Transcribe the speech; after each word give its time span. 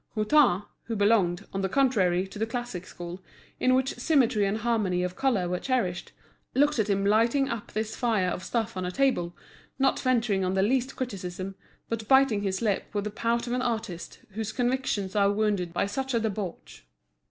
Hutin, 0.15 0.63
who 0.85 0.95
belonged, 0.95 1.45
on 1.53 1.61
the 1.61 1.69
contrary, 1.69 2.25
to 2.29 2.39
the 2.39 2.47
classic 2.47 2.87
school, 2.87 3.21
in 3.59 3.75
which 3.75 3.99
symmetry 3.99 4.47
and 4.47 4.57
harmony 4.57 5.03
of 5.03 5.15
colour 5.15 5.47
were 5.47 5.59
cherished, 5.59 6.11
looked 6.55 6.79
at 6.79 6.89
him 6.89 7.05
lighting 7.05 7.47
up 7.49 7.71
this 7.73 7.95
fire 7.95 8.29
of 8.29 8.43
stuff 8.43 8.75
on 8.75 8.83
a 8.83 8.89
table, 8.89 9.37
not 9.77 9.99
venturing 9.99 10.43
on 10.43 10.55
the 10.55 10.63
least 10.63 10.95
criticism, 10.95 11.53
but 11.87 12.07
biting 12.07 12.41
his 12.41 12.63
lip 12.63 12.85
with 12.93 13.03
the 13.03 13.11
pout 13.11 13.45
of 13.45 13.53
an 13.53 13.61
artist 13.61 14.17
whose 14.31 14.51
convictions 14.51 15.15
are 15.15 15.31
wounded 15.31 15.71
by 15.71 15.85
such 15.85 16.15
a 16.15 16.19
debauch. 16.19 16.83